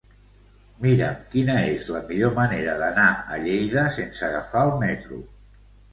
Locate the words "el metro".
4.71-5.21